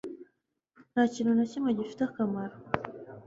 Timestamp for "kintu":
1.13-1.31